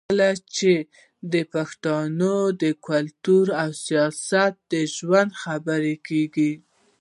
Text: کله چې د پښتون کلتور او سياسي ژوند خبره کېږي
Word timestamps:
کله 0.07 0.29
چې 0.57 0.73
د 1.33 1.35
پښتون 1.53 2.21
کلتور 2.87 3.45
او 3.61 3.69
سياسي 3.85 4.81
ژوند 4.95 5.31
خبره 5.43 5.93
کېږي 6.07 6.53